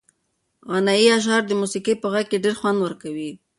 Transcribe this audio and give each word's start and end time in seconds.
غنایي 0.71 1.07
اشعار 1.17 1.41
د 1.47 1.51
موسیقۍ 1.61 1.93
په 1.99 2.07
غږ 2.13 2.25
کې 2.31 2.37
ډېر 2.43 2.55
خوند 2.59 2.77
ورکوي. 2.81 3.31